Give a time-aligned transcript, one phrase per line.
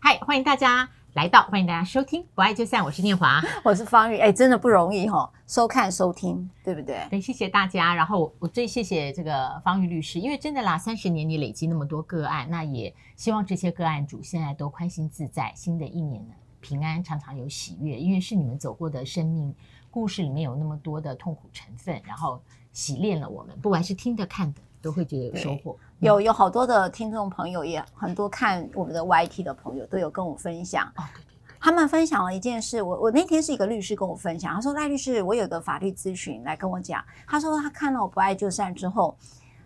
[0.00, 4.16] 嗨，欢迎大家来到，欢迎大家收听《不爱就散》，我是念华， 我是方玉。
[4.18, 7.04] 哎，真的不容易哈、哦，收看收听，对不对？
[7.10, 7.92] 对，谢谢大家。
[7.94, 19.52] 然后我最谢谢这个方玉律师，因为真的啦，三十年你累积那么多个案，那也希望这些个案主现在都宽心自在，新的一年呢平安，常常有喜悦，因为是你们走过的生命
[19.90, 22.40] 故事里面有那么多的痛苦成分，然后
[22.72, 24.60] 洗练了我们，不管是听的看的。
[24.80, 30.86] 都会觉得有收获，有有好多的听众朋友，也很多看我们的 YT 的朋友都有跟我分享。
[30.96, 39.16] 哦，对对，他们分享了一件事，我我那天是一个律师跟我分享，他说赖律师，我有个法律咨询来跟我讲，他说他看了我不爱就散之后，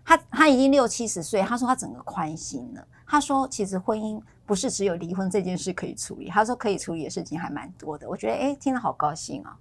[0.04, 9.56] 他他已经六七十岁，他说他整个宽心了，他说其实婚姻不是只有离婚这件事可以处理，他说可以处理的事情还蛮多的，我觉得哎，听了好高兴啊，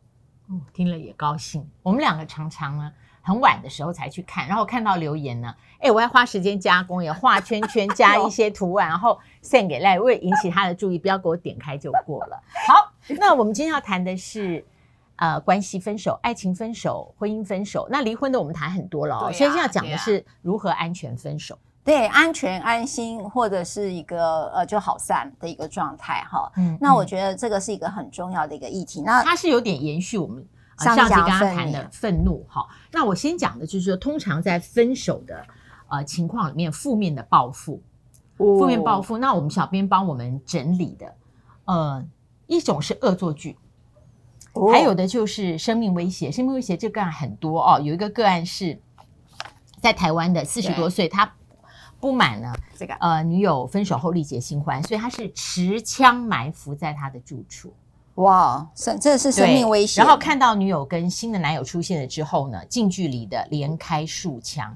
[0.49, 2.91] 嗯，听了也高兴，我们两个常常呢。
[3.21, 12.41] 很晚的时候才去看，然后看到留言呢，哎，我要花时间加工，也画圈圈，加 一些图案，然后 send 给赖，为引起他的注意，不要给我点开就过了。
[12.67, 14.65] 好，那我们今天要谈的是，
[15.17, 17.87] 呃，关系分手、爱情分手、婚姻分手。
[17.91, 26.51] 那离婚的我们谈很多了哦，所以现在要讲的是如何安全分手，对，安全安心，或者是一个呃就好散的一个状态哈。
[26.57, 29.01] 嗯，那我觉得这个是一个很重要的一个议题。
[29.01, 30.43] 那它是有点延续我们。
[30.81, 35.45] 上集刚刚谈的愤怒，好，那我先讲的就是说，通常在分手的
[35.87, 37.81] 呃情况里面，负面的报复，
[38.37, 41.15] 负面报复，那我们小编帮我们整理的，
[41.65, 42.05] 呃，
[42.47, 43.57] 一种是恶作剧，
[44.71, 48.79] 还有的就是生命威胁，生命威胁这个案很多哦，有一个个案是
[49.79, 51.33] 在台湾的四十多岁，他
[51.99, 52.93] 不满呢这个。
[52.95, 57.73] 呃女友分手后力竭新欢，所以他是持枪埋伏在他的住处。
[58.21, 60.03] 哇，生这是生命危险。
[60.03, 64.75] 然后看到女友跟新的男友出现了之后呢，近距离的连开数枪。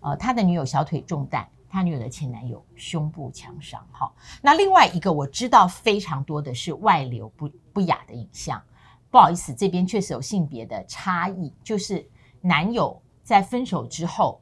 [0.00, 3.84] 呃，他的女友小腿中弹，他女友的前男友胸部枪伤。
[3.90, 8.62] 好，那另外一个我知道非常多的是外流不不雅的影像。
[9.10, 12.08] 不好意思，这边确实有性别的差异，就是
[12.40, 14.40] 男友在分手之后，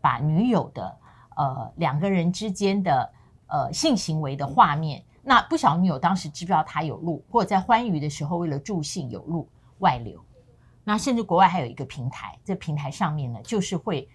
[0.00, 0.96] 把女友的
[1.36, 3.10] 呃两个人之间的
[3.46, 5.02] 呃性行为的画面。
[5.24, 9.48] 那不晓得女友当时知不知道他有录，或者在欢愉的时候为了助兴有录
[9.78, 10.22] 外流。
[10.84, 14.06] 那甚至国外还有一个平台，这平台上面呢，就是会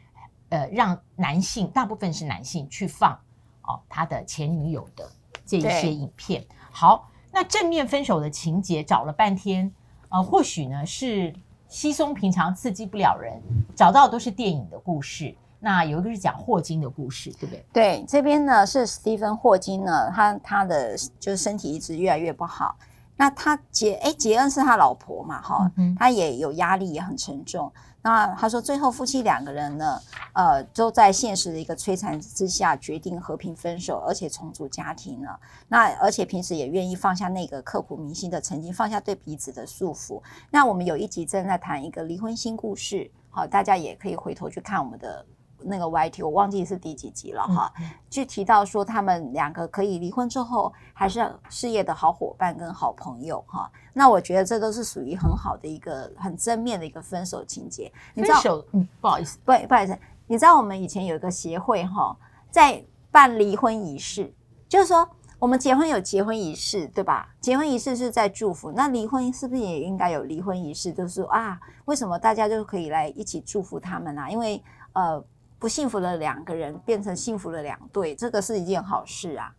[0.50, 3.20] 呃让男性，大部分是男性去放
[3.64, 5.12] 哦他的前女友的
[5.46, 6.46] 这一些影片。
[6.70, 9.74] 好，那正面分手的情节找了半天，
[10.10, 11.34] 呃，或许呢是
[11.68, 13.42] 稀松平常，刺激不了人，
[13.76, 15.36] 找到的都是电影的故事。
[15.60, 17.66] 那有一个是讲霍金的故事，对不对？
[17.74, 22.78] 对，这边呢是史蒂芬霍金呢，他他的就是身体一直越来越不好。
[23.18, 27.70] 那他杰哎杰恩是他老婆嘛，哈、嗯，他也有压力，也很沉重。
[28.02, 35.38] 那他说最后夫妻两个人呢，呃，都在现实的一个摧残之下决定和平分手，而且重组家庭了。
[35.68, 40.22] 那而且平时也愿意放下那个刻骨铭心的曾经，放下对彼此的束缚。
[40.50, 45.26] 那我们有一集正在谈一个离婚新故事，好，大家也可以回头去看我们的。
[45.62, 47.72] 那个 YT 我忘记是第几集了哈，
[48.10, 53.70] 就提到说他们两个可以离婚之后还是事业的好伙伴跟好朋友哈。
[53.94, 57.92] 那我觉得这都是属于很好的一个很正面的一个分手情节。
[58.14, 59.98] 你知道，嗯，不好意思，不不好意思，
[60.28, 62.16] 你知道我们以前有一个协会哈，
[62.50, 62.82] 在
[63.12, 64.34] 办离婚仪式，
[64.70, 67.30] 就是说我们结婚有结婚仪式对吧？
[67.42, 70.94] 结婚仪式是在祝福，那离婚是不是也应该有离婚仪式？
[70.94, 74.30] 就是说啊，为什么大家就可以来一起祝福他们啊？
[74.30, 75.22] 因为呃。
[75.60, 79.54] 不幸福的两个人变成幸福的两对，这个是一件好事啊！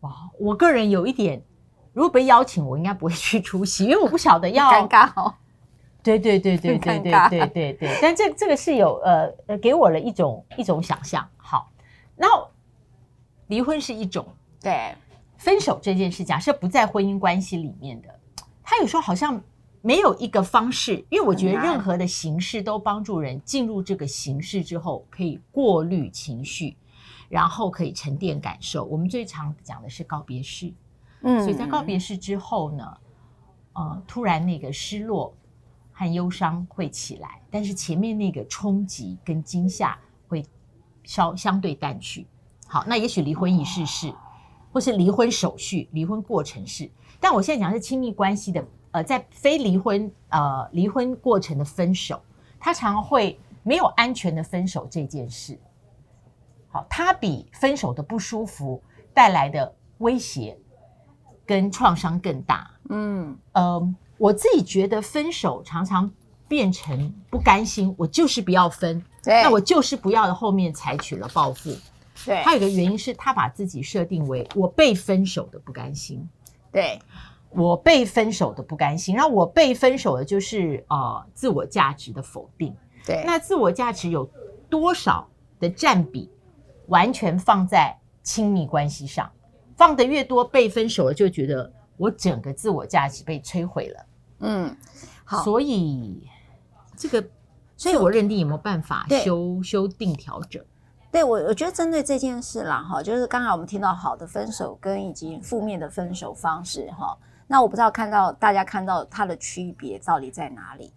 [0.00, 1.42] 哇，我个人有一点，
[1.92, 5.34] 如果被邀请，我应该不会去出席，因为我不晓得要 尴尬哦。
[6.02, 11.28] 对对对对对对对对对，对，但这这个是有呃呃给我了一种一种想象。
[11.36, 11.72] 好，
[12.14, 12.26] 那
[13.48, 14.26] 离婚是一种，
[14.60, 14.94] 对，
[15.36, 18.08] 分手这件事，假设不在婚姻关系里面的，
[18.62, 19.42] 他有时候好像。
[19.86, 26.74] 没有一个方式，因为我觉得任何的形式都帮助人进入这个形式之后，可以过滤情绪，
[27.28, 28.84] 然后可以沉淀感受。
[28.84, 30.72] 我们最常讲的是告别式，
[31.20, 32.96] 嗯，所以在告别式之后呢，
[33.74, 35.36] 呃，突然那个失落
[35.92, 40.42] 和忧伤会起来，但是前面那个冲击跟惊吓会
[41.02, 42.26] 稍相对淡去。
[42.66, 44.10] 好，那也许离婚仪式是，
[44.72, 46.90] 或是离婚手续、离婚过程是，
[47.20, 48.66] 但我现在讲的是亲密关系的。
[48.94, 52.22] 呃，在非离婚呃离婚过程的分手，
[52.60, 55.58] 他常会没有安全的分手这件事。
[56.68, 58.80] 好，他比分手的不舒服
[59.12, 60.56] 带来的威胁
[61.44, 62.70] 跟创伤更大。
[62.88, 66.08] 嗯，呃，我自己觉得分手常常
[66.46, 71.76] 变成不甘心，我就是不要分，对，那我就是不要的后面采取了报复。
[72.24, 76.28] 对，他有个原因是他把自己设定为我被分手的不甘心。
[76.70, 77.00] 对，
[77.56, 82.74] 我被分手的不甘心，然后我被分手的就是呃自我价值的否定。
[83.06, 84.28] 对，那自我价值有
[84.68, 85.28] 多少
[85.58, 86.30] 的占比，
[86.86, 89.30] 完全放在亲密关系上，
[89.76, 94.06] 放的越多，被分手了就觉得我整个自我价值被摧毁了。
[94.40, 94.76] 嗯，
[95.24, 96.28] 好，所以
[96.96, 97.24] 这个。
[97.76, 100.64] 所以我认定有没有办法修修订调整？
[101.10, 110.92] 对，我我觉得针对这件事啦，哈，就是刚才我们听到好的分手跟以及负面的分手方式，哈，那我不知道看到大家看到它的区别到底在哪里？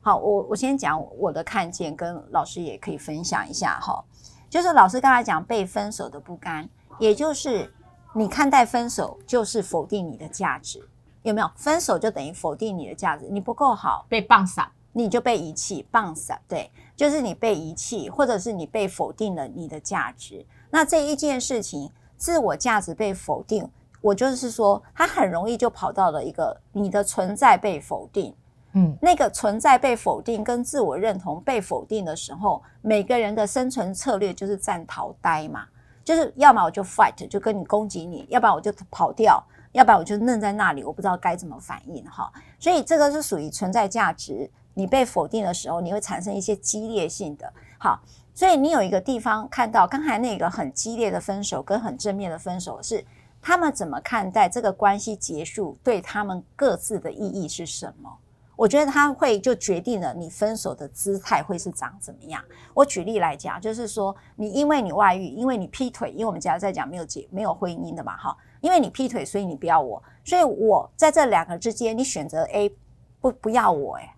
[0.00, 4.04] 好，我我先讲我的看见，跟老师也可以分享一下哈。
[4.48, 6.68] 就是老师刚才讲被分手的不甘，
[6.98, 7.72] 也就是
[8.14, 10.88] 你看待分手就是否定你的价值，
[11.22, 11.50] 有没有？
[11.56, 14.70] 分手就等于否定你的价值，你不够好，被棒散。
[14.94, 20.44] 你就被遗弃，棒散，对，就是你被遗弃，或者是你被否定了你的价值。
[20.70, 28.34] 那这一件事情，自我价值被否定，我就是说，他很容易就跑到了一个你的存在被否定。
[28.72, 35.66] 嗯，那个存在被否定跟自我认同被否定的时候，每个人的生存策略就是战逃呆嘛，
[36.04, 39.42] 就是要么我就 fight，就跟你攻击你，要不然我就跑掉，
[39.72, 42.30] 要不然我就愣在那里，我不知道该怎么反应哈。
[42.58, 44.50] 所以这个是属于存在价值。
[44.74, 47.52] 你被否定的时候，你会产生一些激烈性的。
[47.78, 47.98] 好，
[48.32, 53.04] 所以你有一个地方看到刚才那个很激烈的分手跟很正面的分手，是
[53.48, 58.14] 他们怎么看待这个关系结束对他们各自的意义是什么？
[58.54, 62.44] 我觉得他会就决定了你分手的姿态会是长怎么样。
[62.74, 72.70] 我举例来讲，就是说你因为你外遇，因为你劈腿，因为我们家在讲没有结没有婚姻的嘛，哈，因为你劈腿，所以你不要我，所以我在这两个之间，你选择 A
[73.18, 74.10] 不不要我，欸，诶。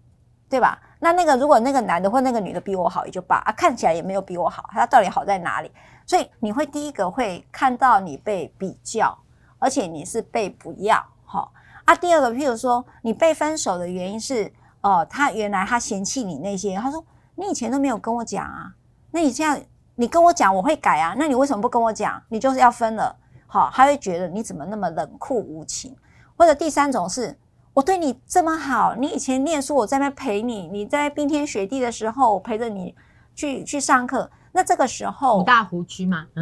[0.48, 0.82] 对吧？
[0.98, 5.70] 那那个如果那个男的或那个女的比我好也就罢啊，看起来也没有比我好，他到底好在哪里？
[6.10, 9.16] 所以你会第一个会看到你被比较，
[9.60, 11.48] 而且你是被不要，哈
[11.84, 11.94] 啊。
[11.94, 17.04] 第二个，譬如说你被分手的原因是，哦、他原来他嫌弃你那些，他说
[17.36, 18.74] 你以前都没有跟我讲啊，
[19.12, 19.64] 那你现在
[19.94, 22.20] 你跟我讲我会改啊，那你为什么不跟我讲？
[22.28, 23.14] 你就是要分了，
[23.46, 25.94] 好，他会觉得你怎么那么冷酷无情？
[26.36, 27.38] 或者第三种是。
[27.72, 32.96] 我对你这么好，你以前念书我在那陪你，你在冰天雪地的时候我陪着你
[33.36, 34.28] 去去上课。
[34.52, 36.26] 那这个时候，大湖区吗？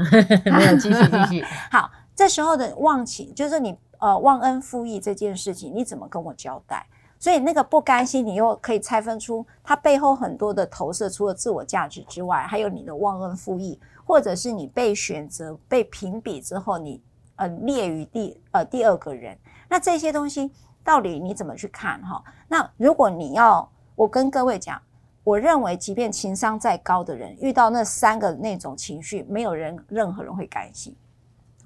[0.45, 1.45] 没有，继续继续。
[1.71, 6.87] 好，这时候的忘情就是你呃忘恩负义这件事情，你怎么跟我交代？
[7.19, 17.03] 所以那个不甘心，你又可以拆分出它背后很多的投射，除了自我价值之外，还有你的忘恩负义，或者是你被选择被评比之后，你
[17.37, 19.37] 呃列于第呃第二个人。
[19.69, 20.51] 那这些东西。
[20.85, 22.23] 到底你怎么去看哈？
[22.49, 24.81] 那如果你要，我跟各位讲，
[25.29, 30.97] 我认为即便情商再高的人，遇到那三个那种情绪，没有人任何人会甘心。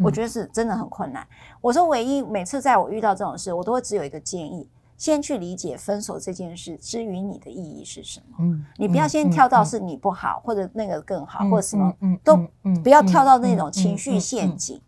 [0.00, 1.24] 我觉得是真的很困难。
[1.60, 8.38] 我说唯一每次在我遇到这种事，我都会只有一个建议：先去理解分手这件事之于你的意义是什么。
[8.40, 11.94] 嗯，你不要先跳到是你不好，或者那个更好，或者什么，
[12.24, 12.36] 都
[12.82, 14.82] 不要跳到那种情绪陷阱。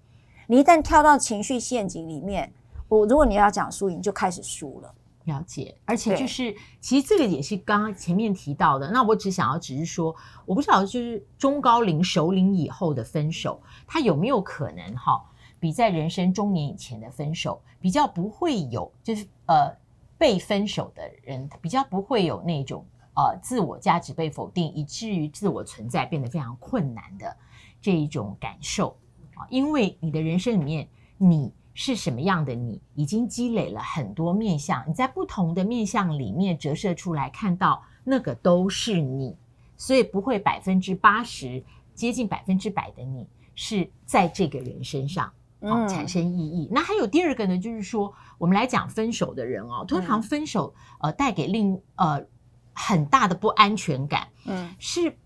[0.49, 2.53] 你一旦跳到情绪陷阱里面。
[2.87, 4.95] 我如果你要讲输赢，就开始输了。
[5.25, 8.91] 了解，而且就是其实这个也是刚刚前面提到的。
[8.91, 15.25] 那我只想要只是说，我不晓得就是中高龄熟龄以后的分手，他有没有可能哈，
[15.59, 19.75] 比在人生中年以前的分手比较不会有，就是呃
[20.19, 22.85] 被分手的人比较不会有那种
[23.15, 27.35] 呃自我价值被否定，以至于自我存在变得非常困难的
[27.81, 28.95] 这一种感受
[29.37, 31.51] 啊，因为你的人生里面你。
[31.77, 39.37] 是什么样的你，已经积累了很多面相，你在不同的面相里面折射出来，看到那个都是你，
[39.77, 43.27] 所以不会百分之八十接近百分之百的你
[43.57, 46.69] 是在这个人身上啊产生意义。
[46.71, 52.25] 嗯、那还有第二个呢，就是说我们来讲分手的人哦，通常分手呃带给另呃
[52.73, 55.19] 很大的不安全感，嗯，是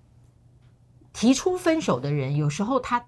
[1.13, 3.05] 提出分手的人有时候他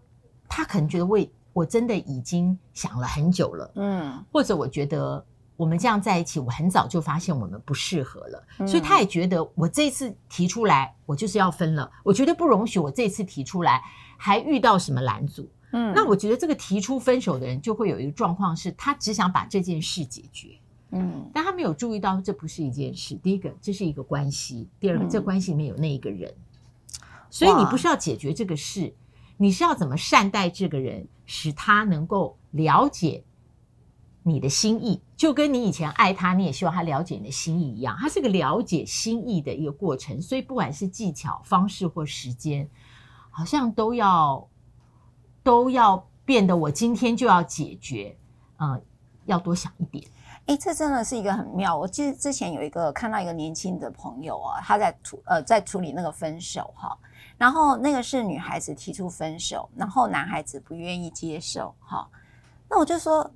[0.47, 1.33] 他可能觉得为。
[1.53, 5.25] 我真的已经想了很久了，嗯，或者我觉得
[5.57, 13.83] 我们这样在一起，我很早就发现我们不适合了，嗯，所以他也觉得我这次提出来，我就是要分了，我绝对不容许我这次提出来
[14.17, 20.51] 还遇到什么拦阻，嗯，那我觉得这个提出分手的人就会有一个状况是，他只想把这件事解决，
[20.93, 26.33] 嗯，但他没有注意到这不是一件事，第一个这是一个关系，第二个这关系里面有那一个人，
[27.29, 28.95] 所以你不是要解决这个事。
[29.43, 33.25] 你是要怎么善待这个人，使他能够了解
[34.23, 37.97] 你的心意，就跟你以前爱他，你也希望他了解你的心意一样。
[37.99, 42.69] 它是个了解心意的一个过程，所以不管是技巧、方式或时间，
[43.31, 44.47] 好像都要
[45.43, 48.15] 都要变得我今天就要解决，
[48.59, 48.79] 嗯、
[49.25, 50.05] 要多想一点。
[50.45, 51.75] 哎，这真的是一个很妙。
[51.75, 56.95] 我记得之前有一个看到一个年轻的朋友啊，他在处呃在处理那个分手哈，
[57.41, 62.07] 然后那个是女孩子提出分手，然后男孩子不愿意接受哈。
[62.69, 63.29] 那我就说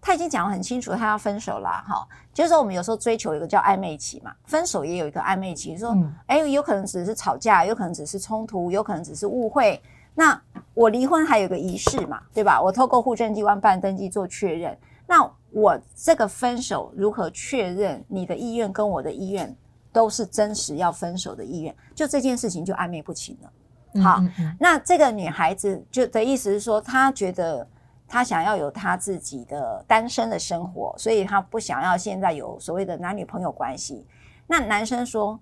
[0.00, 2.06] 他已经讲得很清楚，他要分手啦哈。
[2.32, 5.92] 就是说我们有时候追求一个叫暧昧期嘛，分手也有一个暧昧期，说
[6.26, 9.82] 哎有可能只是吵架，有可能只是冲突，有可能只是误会。
[10.14, 10.40] 那
[10.72, 12.62] 我离婚还有个仪式嘛，对吧？
[12.62, 14.78] 我透过户政机关办登记做确认。
[15.04, 19.52] 那我这个分手如何确认你的意愿跟我的意愿
[19.92, 21.74] 都是真实要分手的意愿？
[21.94, 24.02] 就这件事情就暧昧不清了。
[24.02, 27.66] 好，嗯嗯，那这个女孩子就的意思是说，她觉得
[28.06, 34.06] 她想要有她自己的单身的生活，所以她不想要现在有所谓的男女朋友关系。
[34.46, 35.38] 那男生说，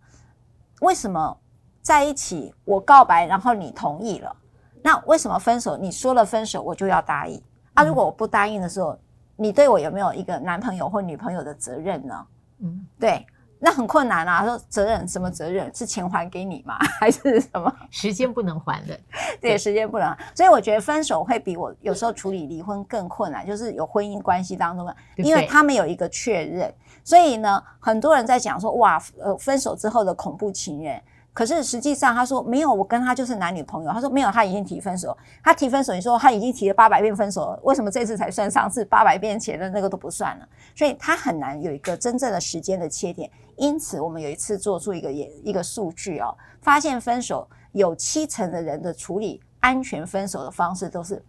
[0.80, 1.36] 为什么
[1.82, 4.34] 在一起我告白，然后你同意了？
[4.82, 5.76] 那为什么分手？
[5.76, 7.42] 你说了分手，我就要答应
[7.74, 7.82] 啊？
[7.82, 8.96] 如果我不答应的时候，
[9.34, 12.26] 你对我有没有一个男朋友或女朋友的责任呢？
[12.60, 13.26] 嗯，对，
[13.58, 14.44] 那很困难啊。
[14.44, 15.70] 说责任什么责任？
[15.74, 16.76] 是钱还给你吗？
[17.00, 17.72] 还是什么？
[17.90, 18.98] 时间不能还的。
[19.40, 20.16] 对，对时间不能。
[20.34, 26.72] 所以我觉得分手会比我有时候处理离婚更困难，就是有婚姻关系当中的，因为他们有一个确认。
[27.04, 31.00] 所以呢，很多人在讲说，哇，呃，分手之后的恐怖情人。
[31.36, 33.92] 可是实际上，他说没有，我跟他就是男女朋友。
[33.92, 35.14] 他说没有，他已经提分手。
[35.44, 38.50] 他提分手，你说他已经提了八百遍分手，为什么这次才算？
[38.50, 43.30] 上次八百遍前的那个都不算了，所以他很难有一个真正的时间的切点。
[43.56, 51.22] 因此，我们有一次做出一个也一个数据哦，发现分手有七成的人的处理安全分手的方式都是。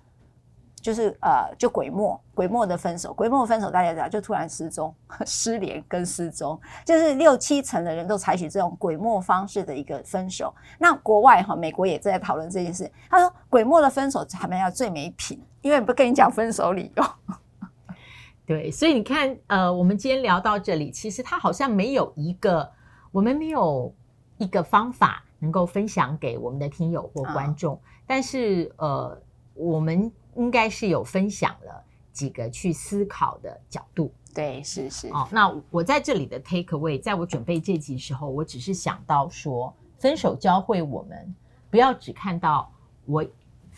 [0.87, 4.95] 就是呃，就鬼墨鬼墨的分手，鬼墨的分手大家知道，就突然失踪、
[5.27, 10.55] 失联跟失踪，就是六七成的人都采取这种鬼墨方式的一个分手。
[10.79, 12.89] 那国外哈，美国也在讨论这件事。
[13.09, 17.03] 他说，鬼墨的分手他们要最没品，因为不跟你讲分手理由。
[18.47, 22.71] 对，所以你看，呃，我们今天聊到这里，其实他好像没有一个，
[23.11, 23.93] 我们没有
[24.37, 29.21] 一个方法能够分享给我们的听友或观众，嗯、但是呃，
[29.53, 30.09] 我们。
[30.37, 35.07] 应该是有分享了几个去思考的角度，对，是是。
[35.09, 41.35] 哦，那我在这里的 take away，在我准备这集的时候，我只是想到说，分手教会我们
[41.69, 42.71] 不要只看到
[43.05, 43.25] 我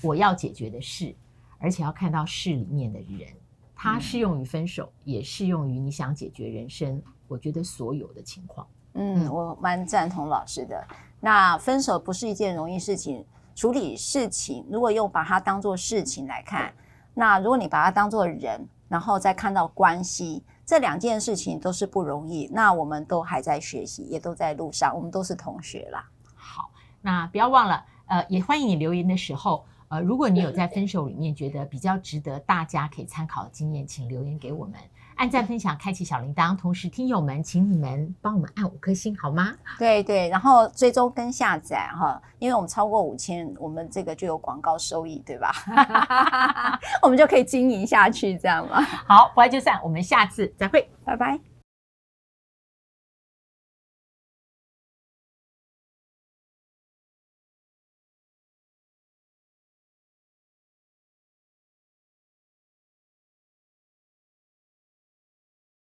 [0.02, 1.16] 我要解决的事，
[1.58, 3.30] 而且要看到事里面的人，
[3.76, 7.02] 它适用于分手，嗯、也适用于你想解决人生。
[7.28, 10.84] 我觉得所有的情况，嗯，我蛮赞同老师的。
[11.20, 13.26] 那分手不是一件容易事情。
[13.60, 16.74] 处理事情，如果用把它当做事情来看，
[17.14, 22.50] 那如果你把它当做人，然后再看到关系，这两件事情都是不容易。
[22.54, 26.10] 那我们都还在学习，也都在路上，我们都是同学啦。
[26.36, 34.76] 好，那不要忘了，呃，也欢迎你留言的时候，呃，如果你有在分手里面觉得比较值得大家可以参考的经验，请留言给我们。
[35.20, 39.54] 按赞、分享、开启小铃铛，同时听友们，请你们帮我们按五颗星好吗？
[39.78, 45.52] 对对，然后追踪跟下载哈，因为我们超过五千，我们这个就有广告收益，对吧？
[47.04, 48.82] 我们就可以经营下去，这样吗？
[48.82, 51.38] 好，不爱就散，我们下次再会，拜拜。